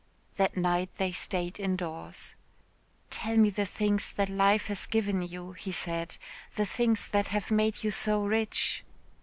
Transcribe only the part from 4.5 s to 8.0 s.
has given you," he said, "the things that have made you